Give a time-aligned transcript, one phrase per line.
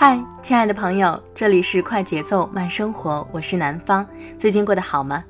[0.00, 4.06] 嗨，亲爱的朋友，这里是快节奏慢生活，我是南方。
[4.38, 5.24] 最近过得好吗？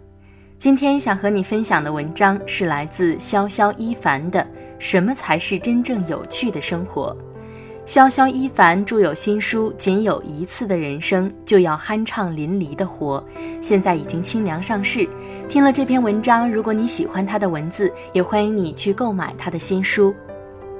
[0.58, 4.40] 今天想和你分享的文章是来自潇潇一凡的
[4.78, 7.16] 《什么才是真正有趣的生活》。
[7.90, 13.24] 潇潇一凡著有新书《仅有一次的人生就要酣畅淋漓的活》，
[13.62, 15.08] 现在已经清凉上市。
[15.48, 20.14] 听了这篇文章，如果你喜欢他的文字，也欢迎你去购买他的新书。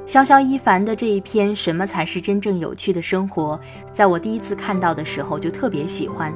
[0.09, 3.61] 潇潇一凡的这一篇《什么才是真正有趣的生活》，
[3.93, 6.33] 在我第一次看到的时候就特别喜欢。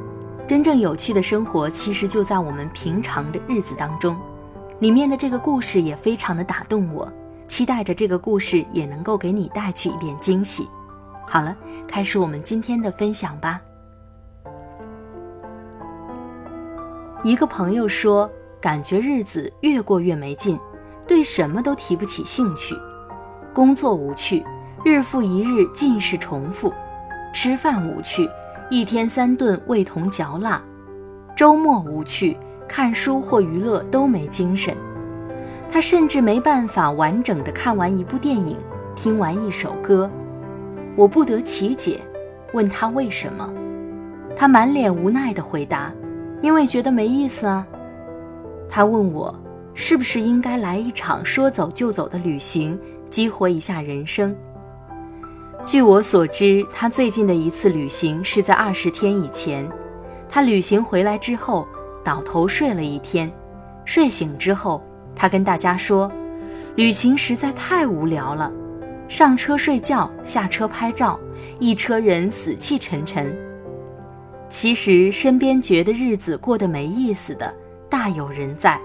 [0.47, 4.15] 真正有趣的生活，其实就在我们平常的日子当中。
[4.81, 7.11] 里面的这个故事也非常的打动我，
[7.49, 10.69] 期待着这个故事也能够给你带去一点惊喜。
[11.27, 11.57] 好了，
[11.89, 13.59] 开始我们今天的分享吧。
[17.25, 20.61] 一个朋友说，感觉日子越过越没劲，
[21.09, 22.77] 对什么都提不起兴趣。
[23.55, 24.43] 工作无趣，
[24.83, 26.73] 日复一日尽是重复；
[27.35, 28.29] 吃饭无趣，
[28.71, 30.63] 一天三顿味同嚼蜡；
[31.37, 32.37] 周末无趣，
[32.67, 34.75] 看书或娱乐都没精神。
[35.71, 38.57] 他甚至没办法完整的看完一部电影，
[38.97, 40.11] 听完一首歌。
[40.97, 42.01] 我不得其解，
[42.55, 43.53] 问他为什么，
[44.35, 45.93] 他满脸无奈的回答
[46.41, 47.67] ：“因为觉得没意思啊。”
[48.69, 49.35] 他问我，
[49.75, 52.79] 是不是应该来一场说走就走的旅行？
[53.13, 54.35] 激活一下人生。
[55.67, 59.71] 据我所知，他最近的一次旅行是在二十天以前。
[60.31, 61.69] 他旅行回来之后，
[62.03, 63.31] 倒头睡了一天。
[63.85, 64.83] 睡醒之后，
[65.15, 66.11] 他跟大家说，
[66.75, 68.51] 旅行实在太无聊了，
[69.09, 71.21] 上车睡觉，下车拍照，
[71.61, 73.37] 一车人死气沉沉。
[74.49, 77.55] 其实身边觉得日子过得没意思的
[77.91, 78.81] 大有人在，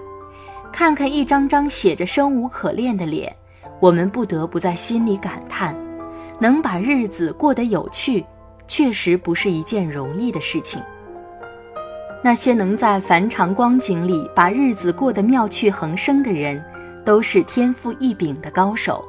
[0.70, 3.34] 看看一张张写着生无可恋的脸。
[3.80, 5.76] 我们不得不在心里感叹，
[6.38, 8.24] 能把日子过得有趣，
[8.66, 10.82] 确实不是一件容易的事情。
[12.24, 16.60] 那些能在凡常光景里把日子过得妙趣横生的人，
[17.04, 19.04] 都是天赋异禀的高手。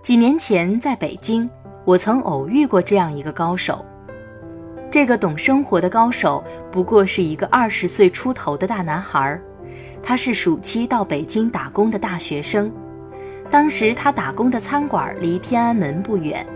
[0.00, 1.50] 几年前在北京，
[1.84, 3.84] 我曾偶遇过这样一个高手。
[4.88, 9.38] 这个懂生活的高手，不过是一个二十岁出头的大男孩，
[10.00, 12.72] 他是暑期到北京打工的大学生。
[13.50, 16.46] 当时他打工的餐馆离天安门不远，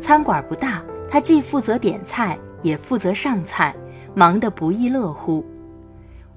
[0.00, 3.74] 餐馆不大，他既负责点菜，也负责上菜，
[4.14, 5.44] 忙得不亦乐乎。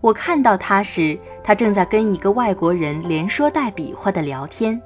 [0.01, 4.79] 我看到他时，他正在跟一个外国人连说带比划的聊天，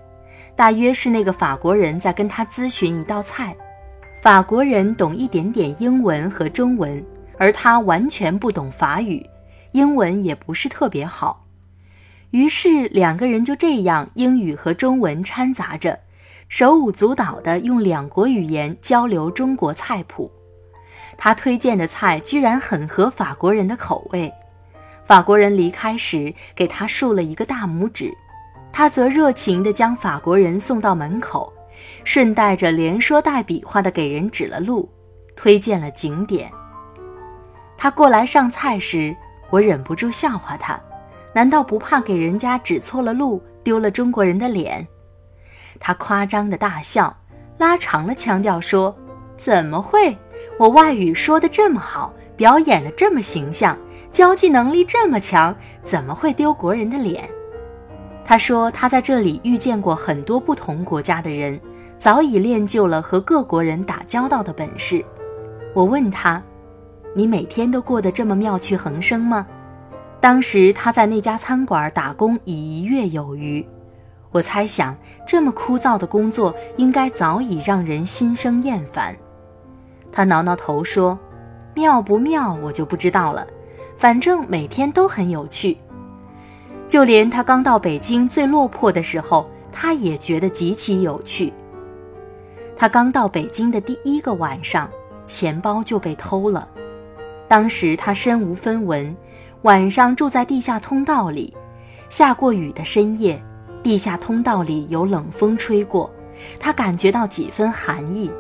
[0.56, 3.56] 大约是那个法国人在跟他咨询一道菜。
[4.22, 7.04] 法国人懂一点点英文和中文，
[7.38, 9.26] 而他完全不懂法语，
[9.72, 11.47] 英文也不是特别好。
[12.38, 16.00] 于是两个人就这样英语和中文掺杂着，
[16.50, 20.32] 手舞足蹈地用两国语言交流中国菜谱。
[21.18, 24.32] 他推荐的菜居然很合法国人的口味。
[25.04, 28.16] 法国人离开时给他竖了一个大拇指，
[28.72, 31.52] 他则热情地将法国人送到门口，
[32.04, 34.88] 顺带着连说带比划地给人指了路，
[35.36, 36.52] 推荐了景点。
[37.76, 39.18] 他过来上菜时，
[39.50, 40.80] 我忍不住笑话他。
[41.38, 44.88] 难道不怕给人家指错了路，丢了中国人的脸？
[45.80, 47.16] 他夸张的大笑，
[47.60, 48.98] 拉长了腔调说
[49.38, 50.18] ：“怎么会？
[50.58, 53.78] 我外语说的这么好，表演的这么形象，
[54.12, 57.30] 交际能力这么强，怎么会丢国人的脸？”
[58.26, 61.62] 他说他在这里遇见过很多不同国家的人，
[62.00, 65.06] 早已练就了和各国人打交道的本事。
[65.76, 66.42] 我问他
[67.14, 69.46] ：“你每天都过得这么妙趣横生吗？”
[70.20, 73.66] 当时他在那家餐馆打工已一月有余，
[74.32, 74.98] 我猜想
[75.28, 79.16] 这么枯燥的工作应该早已让人心生厌烦。
[80.12, 81.18] 他挠挠头说
[81.76, 83.46] ：“妙不妙，我就不知道了。
[83.96, 85.78] 反正每天都很有趣。
[86.88, 91.54] 就连他刚到北京最落魄的时候，他也觉得极其有趣。
[92.76, 94.90] 他刚到北京的第一个晚上，
[95.28, 96.68] 钱包就被偷了。
[97.48, 99.16] 当时他身无分文。”
[99.64, 101.52] 晚上住在地下通道里，
[102.10, 103.42] 下过雨的深夜，
[103.82, 106.12] 地下通道里有冷风吹过，
[106.60, 108.32] 他感觉到几分寒意。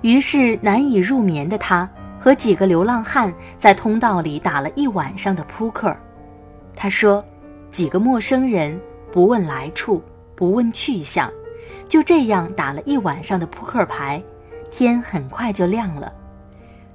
[0.00, 5.94] 于是难以入眠的他和几个流浪汉在通道里打了一晚上的扑克。
[6.74, 7.22] 他说
[7.70, 8.80] ：“几个陌生人
[9.12, 10.02] 不问来处，
[10.34, 11.30] 不问去向，
[11.86, 14.22] 就这样打了一晚上的扑克牌，
[14.70, 16.10] 天很快就亮了。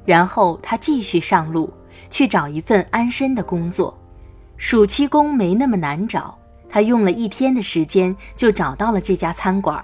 [0.04, 1.72] 然后他继续上路。”
[2.10, 3.98] 去找一份安身的工作，
[4.58, 6.38] 暑期工没那么难找。
[6.70, 9.84] 他用了一天的时间就找到了这家餐馆，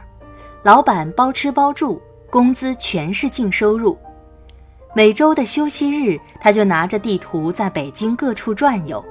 [0.63, 3.97] 老板包吃包住，工资全是净收入。
[4.93, 9.03] 每周的休息日，他就拿着地图在北京各处转悠，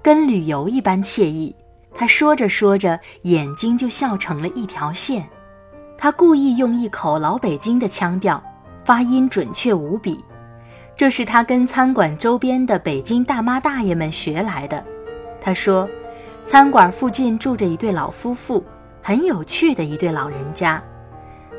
[0.00, 1.54] 跟旅游一般惬意。
[1.92, 5.28] 他说着说着，眼睛就笑成了一条线。
[5.96, 8.40] 他故意用一口老北京的腔调，
[8.84, 10.24] 发音准确无比。
[10.98, 14.84] 这是他跟餐馆周边的北京大妈大爷们学来的。
[15.40, 15.88] 他说，
[16.44, 18.64] 餐馆附近住着一对老夫妇，
[19.00, 20.82] 很有趣的一对老人家。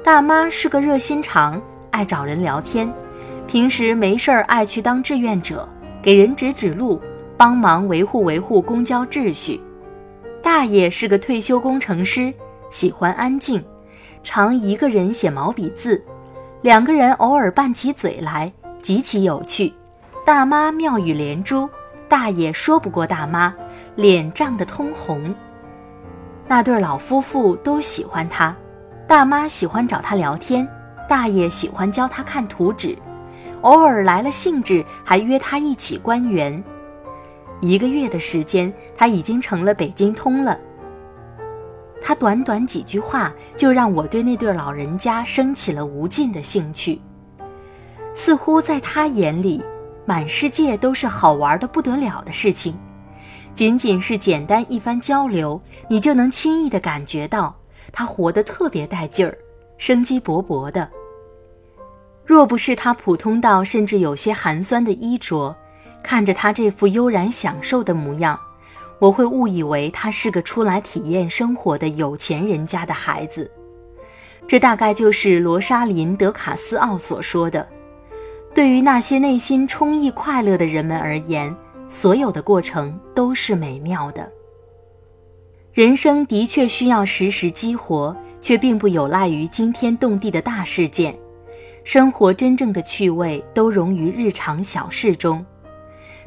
[0.03, 1.59] 大妈是个热心肠，
[1.89, 2.91] 爱找人聊天，
[3.47, 5.65] 平时没事儿爱去当志愿者，
[6.01, 7.01] 给人指指路，
[7.37, 9.61] 帮忙维护维护公交秩序。
[10.43, 12.33] 大爷是个退休工程师，
[12.71, 13.63] 喜欢安静，
[14.21, 16.03] 常一个人写毛笔字，
[16.61, 18.51] 两个人偶尔拌起嘴来。
[18.81, 19.73] 极其有趣，
[20.25, 21.69] 大妈妙语连珠，
[22.07, 23.53] 大爷说不过大妈，
[23.95, 25.33] 脸涨得通红。
[26.47, 28.55] 那对老夫妇都喜欢他，
[29.07, 30.67] 大妈喜欢找他聊天，
[31.07, 32.97] 大爷喜欢教他看图纸，
[33.61, 36.63] 偶尔来了兴致还约他一起观园。
[37.61, 40.57] 一个月的时间，他已经成了北京通了。
[42.01, 46.99] 他短短几句话，就让我对那对老人家升起了无尽的兴趣。
[48.19, 49.63] 似乎在他眼里，
[50.05, 52.77] 满世界都是好玩的不得了的事情。
[53.53, 57.55] 仅仅是简单一番交流，你就能轻易地感觉到
[57.93, 59.37] 他活得特别带劲儿，
[59.77, 60.89] 生机勃勃的。
[62.25, 65.55] 若不是他普通到甚至有些寒酸的衣着，
[66.03, 68.37] 看着他这副悠然享受的模样，
[68.99, 73.49] 我会误以为他是个出来体验生活的有钱人家的孩子。
[74.45, 77.65] 这大概就是罗莎琳·德卡斯奥所说的。
[78.59, 81.55] 对于那些内心充溢快乐的人们而言，
[81.87, 84.29] 所有的过程都是美妙的。
[85.71, 91.17] 人生的确需要时时激活，却并不有赖于惊天动地的大事件。
[91.85, 95.45] 生活真正的趣味都融于日常小事中。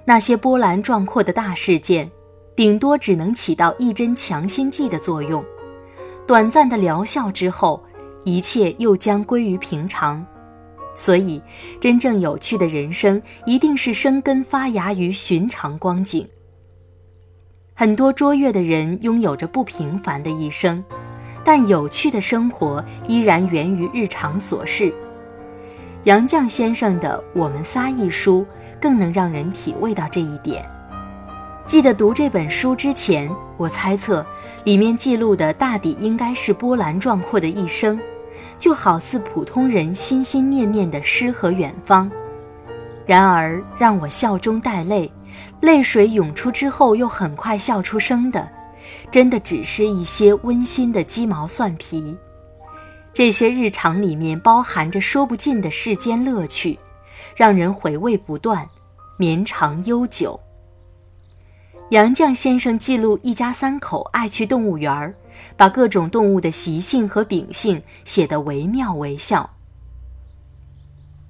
[0.06, 2.11] 那些波澜壮阔的大事件，
[2.56, 5.44] 顶多只能起到一针强心剂的作用，
[6.26, 7.84] 短暂的疗效之后，
[8.25, 10.25] 一切又将归于平常。
[10.94, 11.41] 所以，
[11.81, 16.29] 真正有趣的人生一定是生根发芽于寻常光景。
[17.75, 20.84] 很多卓越的人拥有着不平凡的一生，
[21.43, 24.93] 但有趣的生活依然源于日常琐事。
[26.05, 28.44] 杨绛先生的《我们仨》一书
[28.81, 30.69] 更能让人体味到这一点。
[31.65, 34.25] 记得读这本书之前，我猜测
[34.65, 37.99] 里面记录的大抵应该是波澜壮阔的一生。
[38.63, 42.09] 就好似普通人心心念念的诗和远方，
[43.05, 45.11] 然而让我笑中带泪，
[45.61, 48.49] 泪水涌出之后又很快笑出声的，
[49.11, 52.17] 真的只是一些温馨的鸡毛蒜皮。
[53.13, 56.79] 这些日常里面包含着说不尽的世间乐趣，
[57.35, 58.65] 让人回味不断，
[59.17, 60.39] 绵长悠久。
[61.91, 65.13] 杨绛先生记录一家三口爱去动物园儿。
[65.56, 69.51] 把各种动物的习性和秉性写得惟妙惟肖。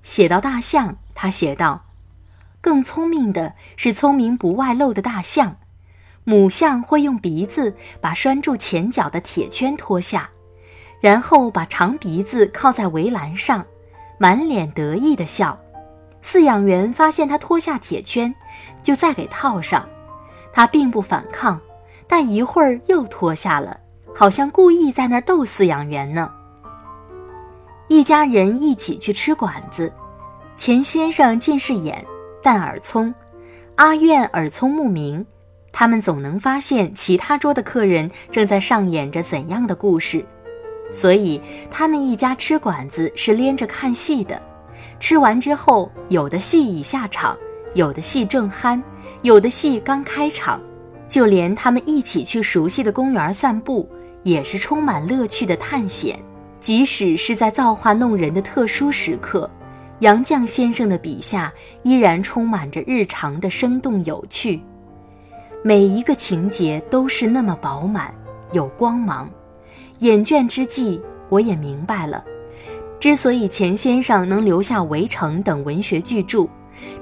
[0.02, 1.85] 写到大象，他写道
[2.61, 5.56] ：“更聪明的是聪明不外露的大象，
[6.25, 10.30] 母象会用鼻子把拴住前脚的铁圈脱下，
[11.00, 13.64] 然后把长鼻子靠在围栏上，
[14.18, 15.59] 满脸得意地笑。
[16.23, 18.32] 饲养员发现他脱下铁圈，
[18.82, 19.88] 就再给套上，
[20.52, 21.61] 他并不反抗，
[22.06, 23.78] 但一会儿又脱下了。”
[24.14, 26.31] 好像故意在那儿逗饲养员呢。
[27.88, 29.92] 一家人一起去吃馆子，
[30.57, 32.04] 钱先生近视眼，
[32.42, 33.14] 但耳聪，
[33.75, 35.25] 阿苑耳聪目明，
[35.73, 40.25] 他们总能发现其他桌的客人正在上演着怎样的故事，
[40.90, 41.40] 所以
[41.71, 44.40] 他们一家吃馆子是连着看戏的。
[44.99, 47.37] 吃完之后，有的戏已下场，
[47.75, 48.81] 有的戏正酣，
[49.23, 50.61] 有的戏刚开场，
[51.09, 53.88] 就连他们一起去熟悉的公园散步，
[54.23, 56.19] 也是充满乐趣的探险。
[56.61, 59.50] 即使是在造化弄人的特殊时刻，
[59.99, 61.52] 杨绛先生的笔下
[61.83, 64.61] 依然充满着日常的生动有趣，
[65.64, 68.14] 每一个情节都是那么饱满
[68.52, 69.29] 有光芒。
[69.99, 72.25] 眼倦之际，我也明白了。
[73.00, 76.47] 之所以钱先生能留下《围城》等文学巨著，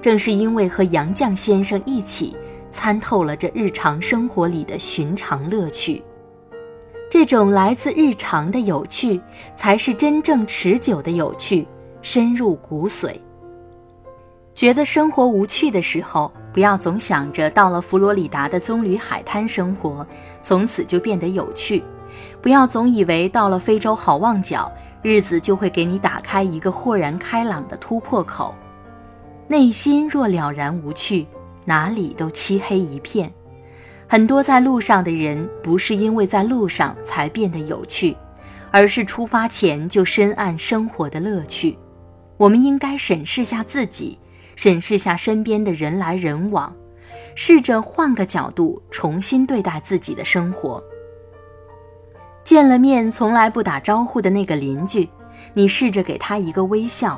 [0.00, 2.34] 正是因为和杨绛先生一起
[2.70, 6.02] 参透了这日常生活里的寻常乐趣。
[7.10, 9.20] 这种来自日常的有趣，
[9.56, 11.66] 才是真正持久的有趣，
[12.02, 13.12] 深入骨髓。
[14.54, 20.06] 觉得生活无趣的时候，不要总想着到了佛罗里达的棕榈海滩生活，
[20.40, 21.82] 从此就变得有趣；
[22.40, 24.70] 不要总以为到了非洲好望角。
[25.02, 28.54] 日子就会给你打开一个豁然开朗的突破口，
[29.48, 31.26] 内心若了然无趣，
[31.64, 33.32] 哪里都漆黑一片。
[34.10, 38.16] 很多在路上的人，不是因为在路上才变得有趣，
[38.72, 41.78] 而是出发前就深谙生活的乐趣。
[42.36, 44.18] 我们应该审视下自己，
[44.56, 46.74] 审视下身边的人来人往，
[47.36, 50.82] 试着换个角度重新对待自己的生活。
[52.42, 55.08] 见了面从来不打招呼的那个邻居，
[55.54, 57.16] 你试着给他一个微笑；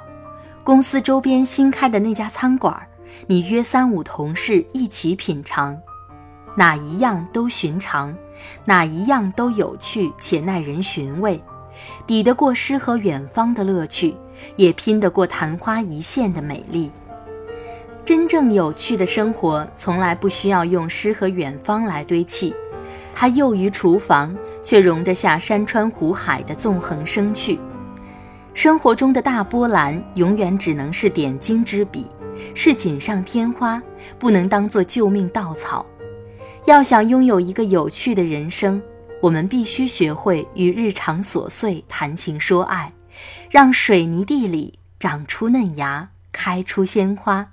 [0.62, 2.86] 公司周边新开的那家餐馆，
[3.26, 5.80] 你约三五同事一起品尝，
[6.56, 8.14] 哪一样都寻常，
[8.64, 11.42] 哪一样都有趣且耐人寻味，
[12.06, 14.16] 抵得过诗和远方的乐趣，
[14.56, 16.90] 也拼得过昙花一现的美丽。
[18.04, 22.54] 真正有趣的生活，从来不需要用诗和远方来堆砌，
[23.14, 24.34] 它囿于厨房。
[24.64, 27.58] 却容得下山川湖海的纵横生趣。
[28.54, 32.06] 生活中的大波澜，永远只能是点睛之笔，
[32.54, 33.82] 是锦上添花，
[34.20, 35.84] 不能当做救命稻草。
[36.64, 38.80] 要想拥有一个有趣的人生，
[39.20, 42.92] 我们必须学会与日常琐碎谈情说爱，
[43.50, 47.52] 让水泥地里长出嫩芽，开出鲜花。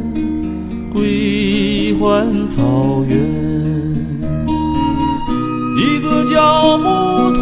[1.13, 3.19] 喜欢草原，
[5.75, 7.41] 一个叫木头，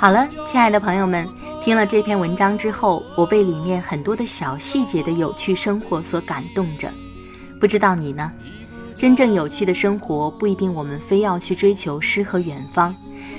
[0.00, 1.28] 好了，亲爱的朋友们，
[1.62, 6.90] 听了这篇文章之后，我被里面很多的小细节的有趣生活所感动着。
[7.60, 8.32] 不知道你呢？
[8.96, 12.96] 真正有趣的生活不一定我们非要去追求诗和远方，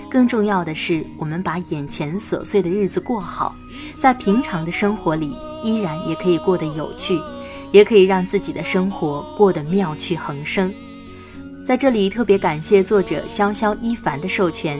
[0.08, 3.56] 更重要的是我们把眼前琐碎的日子过好，
[4.00, 7.20] 在平常的生活里依然也可以过得有趣，
[7.72, 10.72] 也可以让自己的生活过得妙趣横生。
[11.66, 14.80] 在这里特别感谢作者潇潇一凡的授权。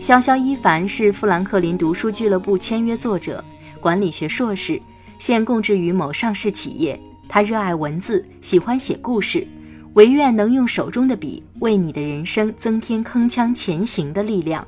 [0.00, 3.44] 潇潇一凡是富兰克林读书俱乐部签约作者，
[3.82, 4.80] 管理学硕士，
[5.18, 6.98] 现供职于某上市企业。
[7.28, 9.46] 他热爱文字，喜欢写故事，
[9.92, 14.66] 唯愿能用手中的笔为你的人生增添铿锵前行的力量。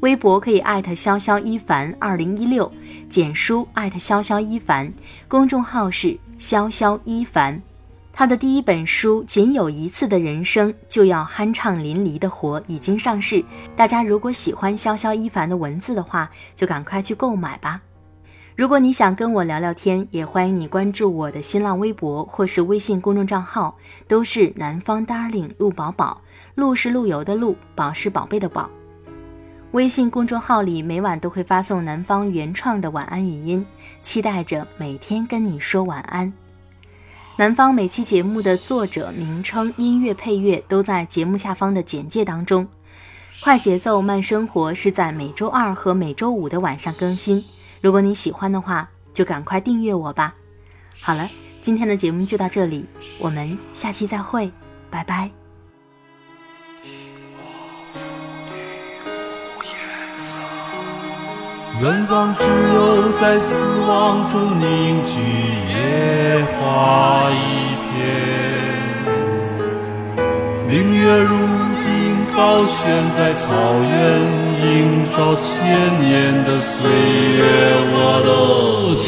[0.00, 2.70] 微博可以艾特潇潇一凡二零一六，
[3.08, 4.92] 简书艾特潇潇一凡，
[5.28, 6.08] 公众号是
[6.38, 7.58] 潇潇一凡。
[8.18, 13.44] 他的第一本书《仅有一次的人生就要酣畅淋漓的活》已经上市，
[13.76, 17.80] 大家如果喜欢潇潇一凡的文字的话，就赶快去购买吧。
[18.56, 23.76] 如果你想跟我聊聊天，也欢迎你关注我的新浪微博或是微信公众账号，
[24.08, 26.20] 都是南方 darling 陆宝宝，
[26.56, 28.68] 陆是陆游的陆，宝是宝贝的宝。
[29.70, 33.64] 微信公众号里每晚都会发送南方原创的晚安语音，
[34.02, 36.32] 期待着每天跟你说晚安。
[37.38, 42.66] 南方每期节目的作者名称、音乐配乐都在节目下方的简介当中。
[43.40, 47.44] 快节奏慢生活是在每周二和每周五的晚上更新。
[47.80, 50.34] 如果你喜欢的话，就赶快订阅我吧。
[51.00, 51.30] 好了，
[51.60, 52.84] 今天的节目就到这里，
[53.20, 54.50] 我们下期再会，
[54.90, 55.30] 拜拜。
[61.80, 62.42] 远方只
[62.74, 65.20] 有在死亡中凝聚
[65.70, 67.86] 野花一片，
[70.68, 71.36] 明月如
[71.78, 71.86] 今
[72.34, 73.46] 高悬在草
[73.80, 73.94] 原，
[74.60, 77.44] 映照千年的岁月。
[77.92, 78.28] 我的
[78.98, 79.06] 情